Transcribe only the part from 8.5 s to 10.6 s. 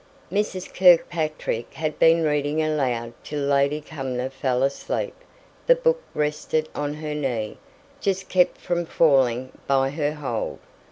from falling by her hold.